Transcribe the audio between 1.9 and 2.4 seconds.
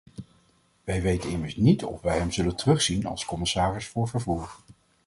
wij hem